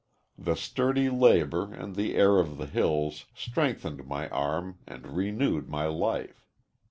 The 0.35 0.55
sturdy 0.55 1.11
labor 1.11 1.71
and 1.71 1.95
the 1.95 2.15
air 2.15 2.39
of 2.39 2.57
the 2.57 2.65
hills 2.65 3.25
strengthened 3.35 4.07
my 4.07 4.29
arm 4.29 4.79
and 4.87 5.15
renewed 5.15 5.69
my 5.69 5.85
life. 5.85 6.47